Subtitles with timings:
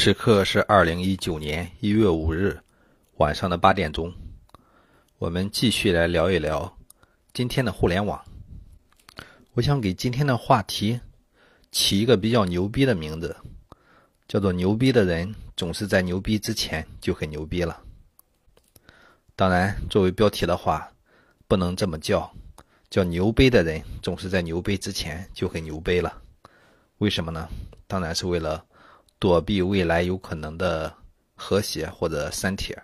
[0.00, 2.60] 此刻是二零一九年一月五日
[3.16, 4.14] 晚上的八点钟，
[5.18, 6.78] 我们继续来聊一聊
[7.32, 8.24] 今天的互联网。
[9.54, 11.00] 我想给今天的话题
[11.72, 13.36] 起一个比较牛逼的名字，
[14.28, 17.82] 叫做“牛逼的人总是在牛逼之前就很牛逼了”。
[19.34, 20.88] 当然，作为标题的话，
[21.48, 22.32] 不能这么叫，
[22.88, 26.22] 叫“牛逼的人总是在牛逼之前就很牛逼了”。
[26.98, 27.48] 为什么呢？
[27.88, 28.64] 当然是为了
[29.18, 30.92] 躲避未来有可能的
[31.34, 32.80] 和谐或者删帖。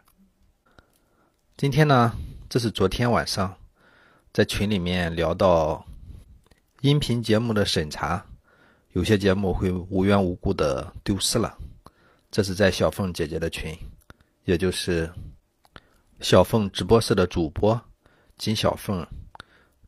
[1.56, 2.12] 今天呢，
[2.48, 3.54] 这是昨天晚上
[4.32, 5.84] 在群里面聊到。
[6.80, 8.22] 音频节目的审查，
[8.92, 11.56] 有些节目会无缘无故的丢失了。
[12.30, 13.74] 这是在小凤姐姐的群，
[14.44, 15.10] 也就是
[16.20, 17.80] 小凤直播室的主播
[18.36, 19.06] 金小凤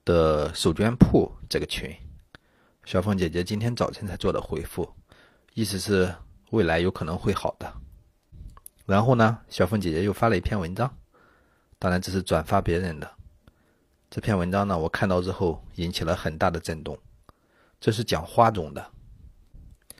[0.06, 1.94] 的手绢铺这个群。
[2.86, 4.90] 小凤姐姐今天早晨才做的回复，
[5.52, 6.10] 意思是
[6.50, 7.72] 未来有可能会好的。
[8.84, 10.92] 然后呢，小凤姐姐又发了一篇文章，
[11.78, 13.10] 当然这是转发别人的。
[14.08, 16.96] 这篇文章呢，我看到之后引起了很大的震动。
[17.80, 18.92] 这是讲花总的。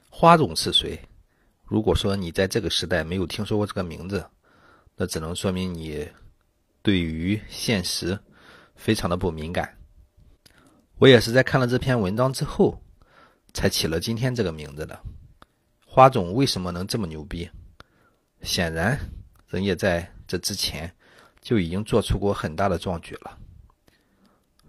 [0.08, 0.98] 花总是谁？
[1.64, 4.24] 如果说你在这个时代没有听说过这个名字，
[4.94, 6.08] 那只能说明你
[6.80, 8.18] 对于现实
[8.76, 9.76] 非常的不敏感。
[10.98, 12.80] 我也是在看了这篇文章之后，
[13.52, 14.98] 才起了今天这个名字的。
[15.96, 17.48] 花总为什么能这么牛逼？
[18.42, 19.00] 显然，
[19.48, 20.94] 人家在这之前
[21.40, 23.38] 就已经做出过很大的壮举了。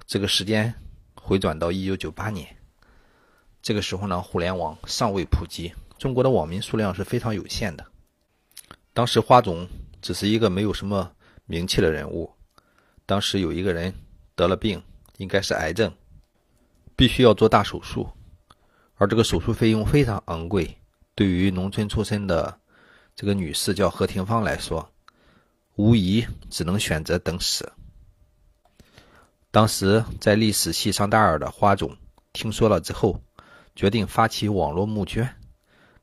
[0.05, 0.73] 这个时间
[1.15, 2.47] 回转到一九九八年，
[3.61, 7.85] 这个时候呢，互联网尚未普及，中国的网民数量是非常有限的。
[8.93, 9.67] 当时花总
[10.01, 11.11] 只是一个没有什么
[11.45, 12.31] 名气的人物。
[13.05, 13.93] 当时有一个人
[14.33, 14.81] 得了病，
[15.17, 15.93] 应该是癌症，
[16.95, 18.09] 必须要做大手术，
[18.95, 20.73] 而这个手术费用非常昂贵。
[21.17, 22.59] 对于农村出身的
[23.15, 24.87] 这个女士叫何廷芳来说，
[25.73, 27.73] 无疑只能选择等死。
[29.49, 31.97] 当时在历史系上大二的花总
[32.33, 33.19] 听说了之后，
[33.75, 35.27] 决定发起网络募捐。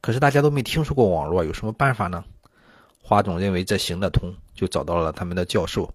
[0.01, 2.25] 可是大家都没听说过网络，有什么办法呢？
[3.01, 5.95] 花总认为这行得通，就找到了他们的教授，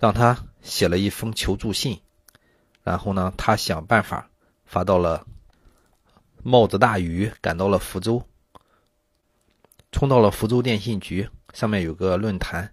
[0.00, 2.00] 让他写了一封求助信。
[2.82, 4.28] 然后呢，他想办法
[4.64, 5.24] 发到了
[6.42, 8.20] 帽子大雨，赶到了福州，
[9.98, 12.72] 冲到了福州电信局，上面有个论坛，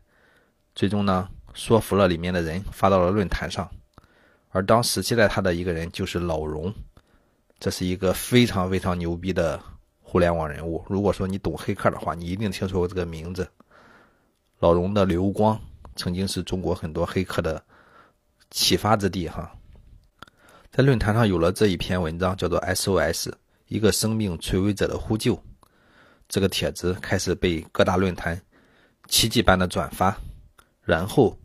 [0.76, 3.68] 最终呢说服了里面的人，发到了论坛上。
[4.50, 6.72] 而当时接待他的一个人就是老荣，
[7.58, 9.60] 这是一个非常非常牛逼的
[10.04, 10.86] 互联网人物。
[10.88, 13.50] 如果说你懂黑客的话，你一定听说过这个名字。
[14.60, 15.60] 老荣的流光
[15.96, 17.60] 曾经是中国很多黑客的
[18.52, 19.52] 启发之地，哈。
[20.72, 23.34] 在论坛上有了这一篇文章，叫做 “SOS：
[23.66, 25.36] 一个生命垂危者的呼救”。
[26.28, 28.40] 这个帖子开始被各大论坛
[29.08, 30.16] 奇迹般的转发，
[30.84, 31.38] 然后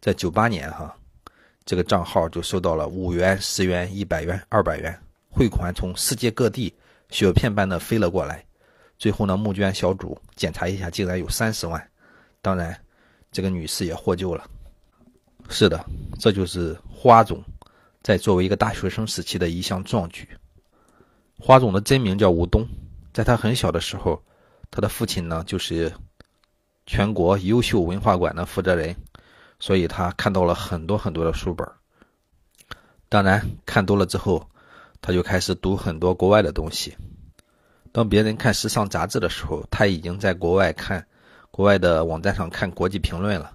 [0.00, 0.94] 在九八年，哈。
[1.64, 6.74] 这个账号就收到了五元、十元、一百元、二百元汇款，从世界各地
[7.10, 8.42] 雪片般的飞了过来。
[8.96, 11.90] 最后呢，募捐小组检查一下，竟然有三十万。
[12.40, 12.74] 当然，
[13.30, 14.48] 这个女士也获救了。
[15.50, 15.78] 是的，
[16.18, 17.44] 这就是花总
[18.02, 20.26] 在作为一个大学生时期的一项壮举。
[21.38, 22.66] 花总的真名叫吴东，
[23.12, 24.22] 在他很小的时候，
[24.70, 25.92] 他的父亲呢就是
[26.86, 28.94] 全国优秀文化馆的负责人。
[29.60, 31.68] 所以他看到了很多很多的书本，
[33.08, 34.48] 当然看多了之后，
[35.02, 36.96] 他就开始读很多国外的东西。
[37.90, 41.04] 当别人看时尚杂志的时候，他已经在国外看
[41.50, 43.52] 国外的网站上看国际评论了。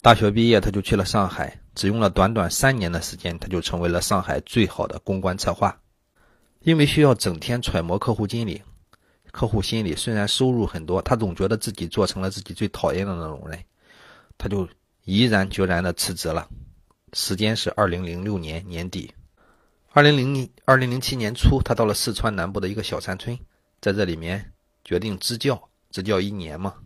[0.00, 5.78] 大学毕业，他就去了上海，只用了短短三年的时间，他就成为了上海最好的公关策划。
[6.64, 8.60] 因为需要整天揣摩客户心理，
[9.30, 13.64] 客户心里虽然收入很多，他总觉得自己做成了自己最讨厌的那种人，
[14.36, 14.68] 他就。
[15.06, 16.48] 毅然决然的辞职了，
[17.12, 19.12] 时间是二零零六年年底，
[19.90, 23.38] 二零零二零零七年初，他到了四川南部的一个小山村，
[23.82, 26.76] 在这里面决定支教，支教一年嘛。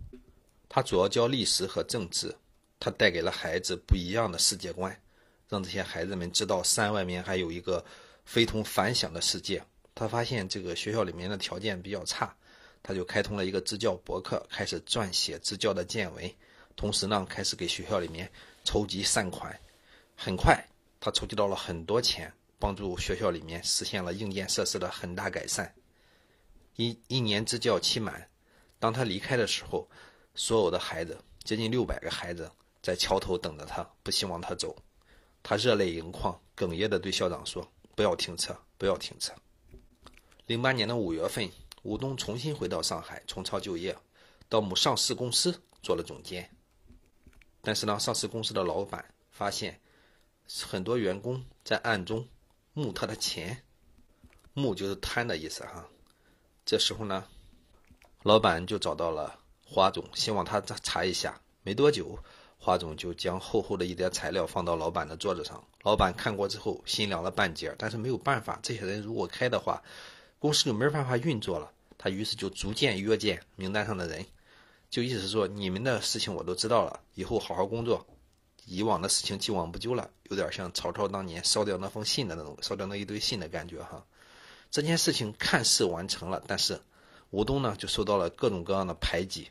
[0.68, 2.34] 他主要教历史和政治，
[2.80, 5.00] 他带给了孩子不一样的世界观，
[5.48, 7.84] 让这些孩子们知道山外面还有一个
[8.28, 9.64] 非同凡响的世界。
[9.94, 12.36] 他发现这个学校里面的条件比较差，
[12.82, 16.30] 他就开通了一个支教博客，开始撰写支教的见闻。
[16.76, 18.30] 同时呢，开始给学校里面
[18.64, 19.58] 筹集善款，
[20.14, 20.62] 很快
[21.00, 25.74] 他筹集到了很多钱，帮助学校里面实现了硬件设施的很大改善。
[26.76, 28.28] 一一年支教期满，
[28.78, 29.88] 当他离开的时候，
[30.34, 32.52] 所有的孩子接近六百个孩子
[32.82, 34.76] 在桥头等着他，不希望他走。
[35.42, 37.66] 他热泪盈眶，哽咽地对校长说
[37.98, 39.32] ：“不要停车，不要停车。”
[40.46, 41.50] 零八年的五月份，
[41.82, 43.98] 吴东重新回到上海重操旧业，
[44.48, 46.48] 到某上市公司做了总监。
[47.60, 49.80] 但是呢，上市公司的老板发现
[50.62, 52.24] 很多员工在暗中
[52.72, 53.64] 募他的钱，
[54.54, 55.84] 募就是贪的意思哈。
[56.64, 57.26] 这时候呢，
[58.22, 61.40] 老板就找到了华总，希望他查一下。
[61.64, 62.16] 没多久，
[62.60, 65.62] 华总就将厚厚的一叠材料放到老板的桌子上。
[65.82, 69.82] 老板看过之后，心凉了半截，但是没有办法，这些人如果开的话，
[70.38, 71.70] 公司就没办法运作了。
[71.96, 74.24] 他于是就逐渐约见名单上的人。
[74.90, 78.06] 就意思说，你们的事情我都知道了，以后好好工作，
[78.66, 84.04] 以往的事情既往不咎了，有点像曹操当年烧掉那封信的那种，烧掉那一堆信的感觉哈。
[84.70, 86.80] 这件事情看似完成了，但是
[87.30, 89.48] 吴东呢就受到了各种各样的排挤，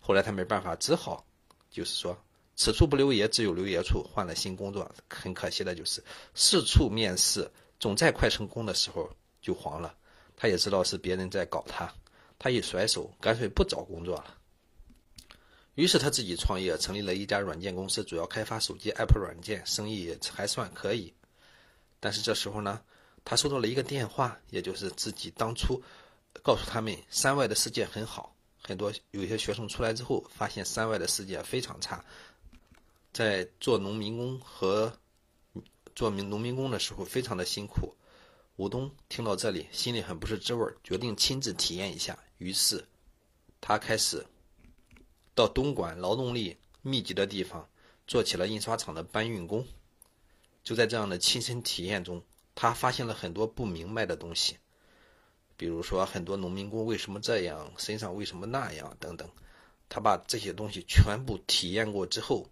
[0.00, 1.24] 后来他没办法，只好
[1.70, 2.16] 就是说
[2.54, 4.90] 此处不留爷，自有留爷处，换了新工作。
[5.08, 6.02] 很可惜的就是
[6.34, 7.50] 四处面试，
[7.80, 9.10] 总在快成功的时候
[9.40, 9.94] 就黄了。
[10.36, 11.92] 他也知道是别人在搞他，
[12.38, 14.36] 他一甩手，干脆不找工作了。
[15.74, 21.14] 于是他自己创业，成立了一家软件公司，主要开发手机 App 软件，生意还算可以。
[21.98, 22.82] 但是这时候呢，
[23.24, 25.82] 他收到了一个电话，也就是自己当初
[26.42, 28.36] 告诉他们山外的世界很好。
[28.64, 32.04] 很多有些学生出来之后，发现山外的世界非常差，
[33.12, 34.92] 在做农民工和
[35.94, 37.94] 做民农民工的时候非常的辛苦。
[38.56, 42.18] 吴东听到这里，心里很不是滋味，决定亲自体验一下。
[42.38, 42.84] 于是
[43.60, 44.26] 他开始。
[45.34, 47.66] 到东莞劳动力密集的地方，
[48.06, 49.66] 做起了印刷厂的搬运工。
[50.62, 52.22] 就在这样的亲身体验中，
[52.54, 54.58] 他发现了很多不明白的东西，
[55.56, 59.26] 比如说很多农民工为什么这样，身上为什么那样等等。
[59.88, 62.50] 他把这些东西全部体验过之后，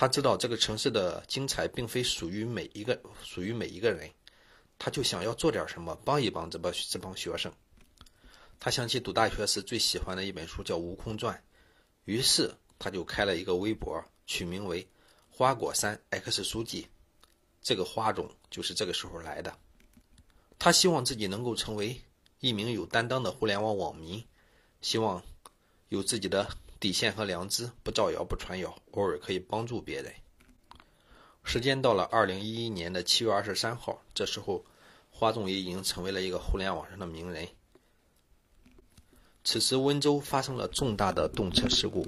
[0.00, 4.10] 他知道这个城市的精彩并非属于每一个属于每一个人，
[4.78, 7.52] 他就想要做点什么，帮一帮这帮这帮学生。
[8.58, 11.36] 他想起读大学时最喜欢的一本书，叫《悟空传》。
[12.06, 14.88] 于是他就开了一个微博，取名为
[15.28, 16.86] “花果山 X 书记”。
[17.60, 19.54] 这个花种就是这个时候来的。
[20.58, 22.00] 他希望自己能够成为
[22.38, 24.24] 一名有担当的互联网网民，
[24.80, 25.22] 希望
[25.90, 26.48] 有自己的
[26.80, 30.10] 底线和良知，不造谣不传谣，偶尔可以帮助别人。
[31.44, 34.64] 时间到了二零一一年的七月二十三号，这时候
[35.10, 37.46] 花总也已经成为了一个互联网上的名人。
[39.44, 42.06] 此时，温州发生了重大的动车事故。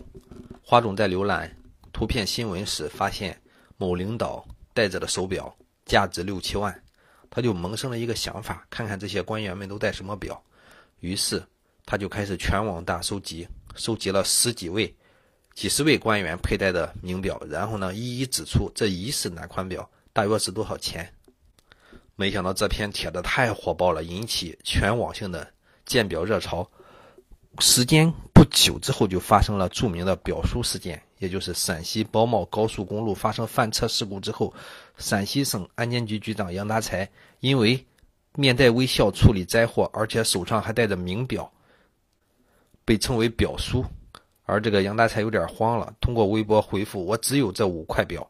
[0.62, 1.54] 花总在浏览
[1.92, 3.40] 图片新闻时，发现
[3.76, 5.54] 某领导戴着的手表
[5.84, 6.82] 价值六七万，
[7.30, 10.42] 他就萌生了一个想法：看看这些官员们都戴什么表。
[11.00, 11.42] 于是，
[11.84, 14.94] 他就开始全网大收集，收集了十几位、
[15.54, 21.12] 几十位官员佩戴的名表，然后呢，一一指出这疑似哪款表，大约是多少钱。
[22.14, 25.50] 没想到这篇帖子太火爆了，引起全网性的
[25.86, 26.68] 鉴表热潮。
[27.58, 34.54] 时间不久之后，就发生了著名的表叔事件，也就是陕西包茂高速公路发生翻车事故之后，
[34.96, 37.10] 陕西省安监局局长杨达才
[37.40, 37.84] 因为
[38.34, 41.50] 面带微笑处理灾祸，而且手上还戴着名表，
[42.84, 43.84] 被称为表叔。
[44.44, 48.28] 而这个杨达才有点慌了，通过微博回复：“我只有这五块表。”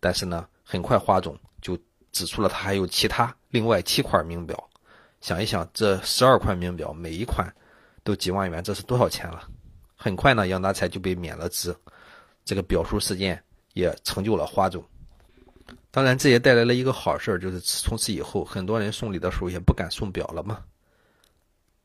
[0.00, 1.78] 但是呢，很快花总就
[2.10, 4.68] 指出了他还有其他另外七块名表。
[5.20, 7.52] 想一想，这十二块名表，每一款。
[8.04, 9.48] 都几万元，这是多少钱了？
[9.94, 11.72] 很快呢，杨达才就被免了职。
[12.44, 13.40] 这个表叔事件
[13.74, 14.84] 也成就了花总。
[15.92, 20.64] 当然，这也带来了一个好事儿就是从此以后，很多人送礼的时候也不敢送表了嘛。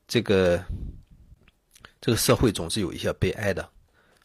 [0.08, 0.60] 这个
[2.00, 3.68] 这个社会总是有一些悲哀的。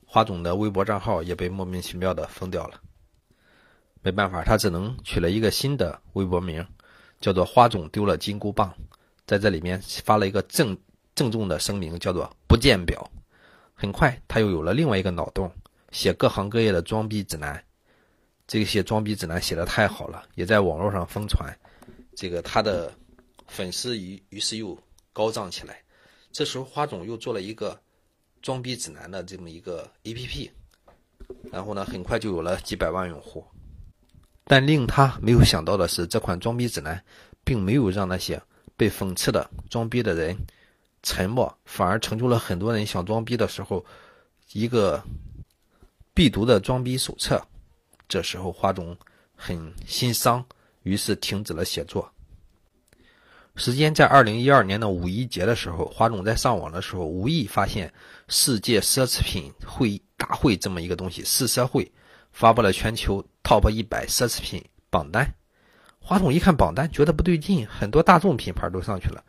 [0.05, 2.81] 花总的微博账号也被莫名其妙的封掉了。
[4.01, 6.65] 没办法，他只能取了一个新的微博名，
[7.19, 8.73] 叫做“花总丢了金箍棒”，
[9.25, 10.77] 在这里面发了一个正。
[11.15, 13.07] 郑重的声明叫做“不见表”。
[13.75, 15.51] 很快，他又有了另外一个脑洞，
[15.91, 17.63] 写各行各业的装逼指南。
[18.47, 21.55] 这些装逼指南写的太好了，也在网络上疯传。
[22.15, 22.91] 这个他的
[23.45, 24.75] 粉丝于于是又
[25.13, 25.82] 高涨起来。
[26.33, 27.79] 这时候，花总又做了一个
[28.41, 30.49] 装逼指南的这么一个 APP，
[31.51, 33.45] 然后呢，很快就有了几百万用户。
[34.45, 37.01] 但令他没有想到的是，这款装逼指南
[37.43, 38.41] 并没有让那些
[38.75, 40.35] 被讽刺的装逼的人。
[41.05, 43.85] 沉默反而成就了很多人想装逼的时候
[44.53, 45.03] 一个
[46.13, 47.45] 必读的装逼手册。
[48.07, 48.97] 这时候花总
[49.35, 50.45] 很心伤，
[50.83, 52.09] 于是停止了写作。
[53.55, 57.93] 时间在二零一二年的五一节的时候，华总在上网的时候无意发现
[58.27, 61.91] 世界奢侈品会议大会这么一个东西，世奢会
[62.31, 65.35] 发布了全球 TOP 一百奢侈品榜单。
[65.99, 69.23] 华总一看榜单，觉得不对劲，很多大众品牌都上去了。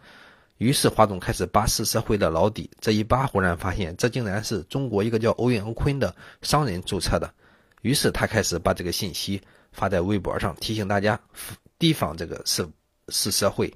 [0.56, 7.30] 于是华总开始扒四社会的老底，这一扒，忽然发现这竟然是中国一个叫欧阳坤的商人注册的。
[7.82, 11.20] 于是他开始把这个信息发在微博上，提醒大家
[11.78, 12.66] 提防这个四
[13.08, 13.72] 四社会。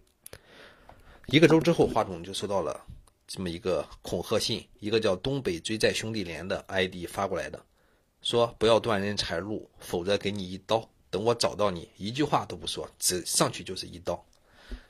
[1.31, 2.83] 一个周之后，华总就收到了
[3.27, 7.63] 这么一个恐吓信，一个叫“东北追债兄弟连”的 ID 发过来的，
[8.23, 10.89] 说不要断人财路，否则给你一刀。
[11.11, 14.25] 等我找到你，一句话都不说，只上去就是一刀。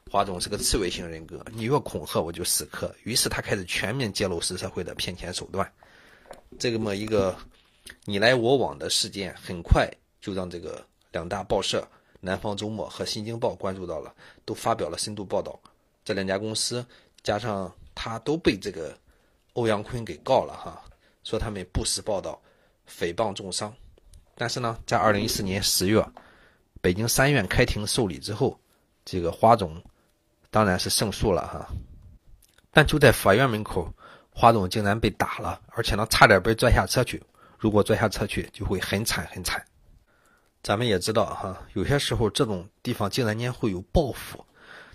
[0.09, 2.95] 华总是个刺猬型人格，你越恐吓我就死磕。
[3.03, 5.69] 于是他开始全面揭露四社会的骗钱手段。
[6.57, 7.37] 这么一个
[8.05, 9.91] 你来我往的事件，很快
[10.21, 11.81] 就让这个两大报社
[12.21, 14.15] 《南方周末》和《新京报》关注到了，
[14.45, 15.59] 都发表了深度报道。
[16.09, 16.83] 这两家公司
[17.23, 18.97] 加上他都被这个
[19.53, 20.83] 欧阳坤给告了哈，
[21.23, 22.41] 说他们不实报道、
[22.89, 23.71] 诽谤重伤。
[24.35, 26.03] 但是呢，在二零一四年十月，
[26.81, 28.59] 北京三院开庭受理之后，
[29.05, 29.79] 这个花总。
[30.51, 31.69] 当然是胜诉了哈，
[32.71, 33.93] 但就在法院门口，
[34.31, 37.23] 花总竟然被打了，而且呢，差点被拽下车去。
[37.59, 39.63] 如果拽下车去，就会很惨很惨。
[40.63, 44.43] 咱们也知道哈，有些时候这种地方竟然间会有报复，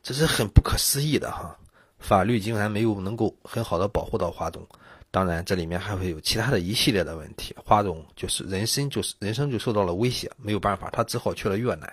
[0.03, 1.57] 这是很不可思议的哈。
[1.97, 4.67] 法律竟然没有能够很好的保护到华总，
[5.09, 7.55] 当然这里面还会有其他的一系列的问题。
[7.63, 11.91] 华总就是人生就是人生就受到了威胁，没有办法，他只好去了越南。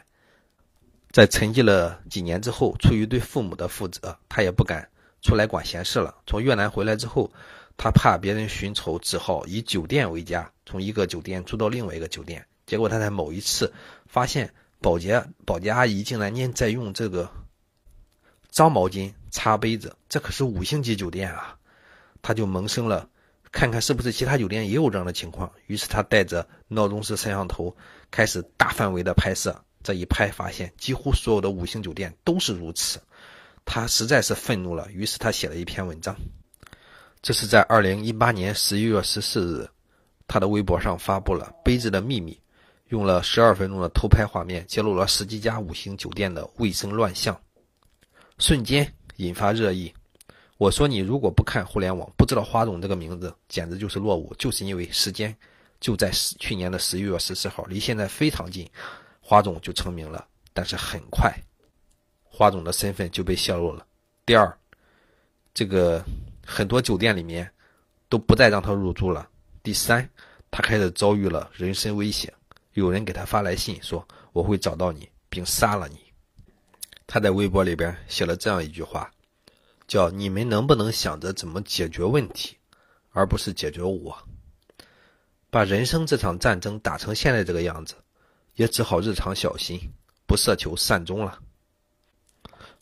[1.13, 4.89] 在沉寂了几年之后，出于对父母的负责，他也不敢
[5.23, 6.17] 出来管闲事了。
[6.27, 7.31] 从越南回来之后，
[7.77, 12.45] 他怕别人寻仇，只好以酒店为家，从一个酒店住到另外一个酒店。
[12.67, 13.73] 结果他在某一次
[14.07, 17.31] 发现保洁保洁阿姨竟然念在用这个
[18.51, 21.57] 脏毛巾擦杯子，这可是五星级酒店啊！
[22.23, 23.09] 他就萌生了
[23.53, 25.51] 看看是不是其他酒店也有这样的情况。
[25.67, 27.75] 于是他带着闹钟式摄像头，
[28.11, 29.59] 开始大范围的拍摄。
[29.83, 33.01] 这一拍，发现几乎所有的五星酒店都是如此，
[33.65, 34.87] 他实在是愤怒了。
[34.91, 36.15] 于是他写了一篇文章，
[37.23, 39.67] 这是在二零一八年十一月十四日，
[40.29, 42.35] 他的微博上发布了《杯子的秘密》，
[42.89, 47.41] 用了十二分钟的偷拍画面，揭露了十几家五星酒店的卫生乱象，
[48.41, 49.93] 瞬间引发热议。
[50.57, 54.35] 我说你如果不看互联网，不知道花总这个名字，简直就是落伍。
[54.39, 55.35] 就是因为时间
[55.79, 58.69] 就在去年的十一月十四号，离现在非常近。
[59.21, 61.33] 花总就成名了，但是很快，
[62.25, 63.87] 花总的身份就被泄露了。
[64.27, 64.59] 第二，
[65.55, 66.05] 这个
[66.45, 67.49] 很多酒店里面
[68.09, 69.29] 都不再让他入住了。
[69.63, 70.09] 第三，
[70.51, 72.33] 他开始遭遇了人身威胁，
[72.73, 75.99] 有人给他发来信说：“我会找到你，并杀了你。”
[77.13, 79.11] 他在微博里边写了这样一句话，
[79.89, 82.57] 叫：“你们能不能想着怎么解决问题，
[83.11, 84.17] 而不是解决我？
[85.51, 87.97] 把人生这场战争打成现在这个样子。”
[88.55, 89.81] 也只好日常小心，
[90.27, 91.39] 不奢求善终了。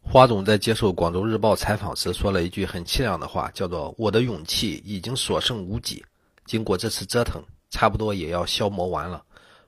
[0.03, 6.05] 花总在接受《广州日报》采访时说了一句很凄凉的话，叫做“我的勇气已经所剩无几，
[6.47, 9.25] 经过这次折腾，差不多也要消磨完了。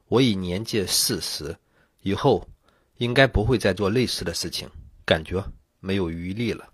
[0.08, 1.56] 我已年届四十，
[2.02, 2.44] 以后
[3.00, 4.68] 应该不会再做类似的事情，
[5.04, 5.44] 感觉
[5.80, 6.68] 没有余力了。”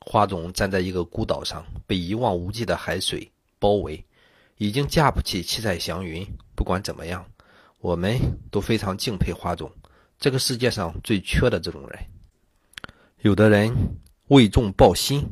[0.00, 4.04] 花总站在一个孤岛上，被一望无际的海水包围，
[4.56, 6.26] 已经架不起七彩祥云。
[6.54, 7.24] 不管怎么样。
[7.78, 8.16] 我们
[8.48, 9.68] 都非常敬佩花总，
[10.16, 11.98] 这个世界上最缺的这种人。
[13.22, 13.74] 有的人
[14.28, 15.28] 为众抱薪，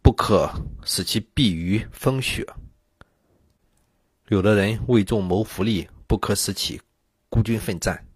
[0.00, 0.48] 不可
[0.84, 2.44] 使其避于风雪；
[4.28, 6.80] 有的人为众谋福利，不可使其
[7.28, 8.07] 孤军奋战。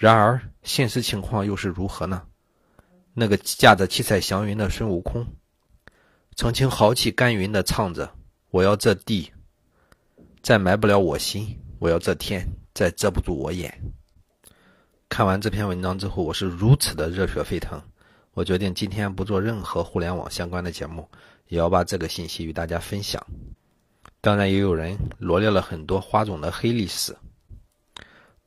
[0.00, 2.22] 然而，现实情况又是如何呢？
[3.12, 5.26] 那个驾着七彩祥云的孙悟空，
[6.34, 8.10] 曾经豪气干云的唱着
[8.50, 9.30] ：“我要这地，
[10.40, 13.78] 再埋不了我心。”我要这天再遮不住我眼。
[15.10, 17.78] 看完这篇文章之后，我是如此的热血沸腾，
[18.32, 21.06] 我决定今天不做任何互联网相关的节目，
[21.48, 23.22] 也要把这个信息与大家分享。
[24.22, 27.14] 当然，也有人罗列了很多花总的黑历史，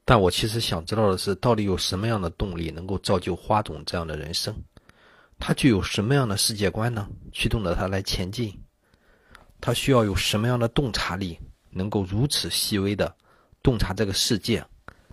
[0.05, 4.53] 但我其实想知道的是，到底有什么样的动力能够造就花总这样的人生？
[5.39, 7.07] 他具有什么样的世界观呢？
[7.31, 8.59] 驱动着他来前进？
[9.61, 13.15] 他需要有什么样的洞察力，能够如此细微的？
[13.61, 14.65] 洞察这个世界，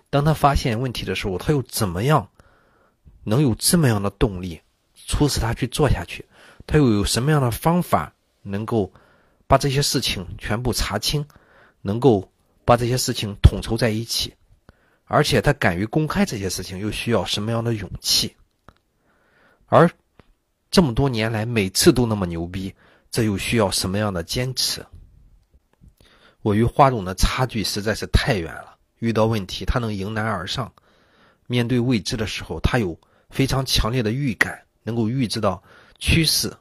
[0.09, 2.29] 当他发现问题的时候，他又怎么样
[3.23, 4.59] 能有这么样的动力，
[4.93, 6.25] 促使他去做下去？
[6.67, 8.91] 他又有什么样的方法能够
[9.47, 11.25] 把这些事情全部查清，
[11.81, 12.29] 能够
[12.65, 14.33] 把这些事情统筹在一起？
[15.13, 18.33] 而且他敢于公开这些事情，又需要什么样的勇气？
[19.65, 19.91] 而
[20.69, 22.73] 这么多年来，每次都那么牛逼，
[23.11, 24.85] 这又需要什么样的坚持？
[26.41, 28.77] 我与花总的差距实在是太远了。
[28.99, 30.71] 遇到问题，他能迎难而上；
[31.45, 32.97] 面对未知的时候，他有
[33.29, 35.61] 非常强烈的预感，能够预知到
[35.99, 36.55] 趋势，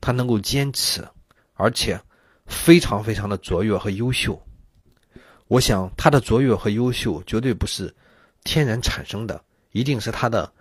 [0.00, 1.06] 他能够坚持，
[1.52, 2.00] 而且
[2.46, 4.42] 非常非常的卓越和优秀。
[5.48, 7.94] 我想他的卓越和优秀绝对不是
[8.44, 10.52] 天然产生的，一定是他的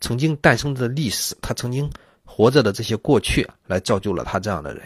[0.00, 1.90] 曾经诞生的历史，他曾经
[2.24, 4.82] 活着的这些过去来造就了他这样的人。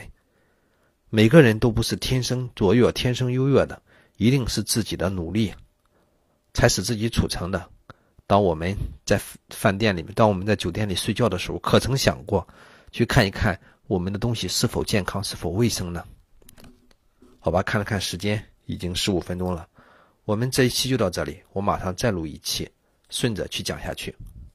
[1.10, 3.82] 每个人都不是天生卓越、天生优越的，
[4.16, 5.52] 一定是自己的努力
[6.54, 7.68] 才使自己处成的。
[8.26, 12.48] 当我们在饭店里面，当我们在酒店里睡觉的时候，可曾想过
[12.90, 16.02] 去看一看我们的东西是否健康、是否卫生呢？
[17.38, 19.68] 好吧，看了看时间，已经十五分钟了，
[20.24, 22.68] 我们这一期就到这里，我马上再录一期，
[23.10, 24.14] 顺着去讲下去。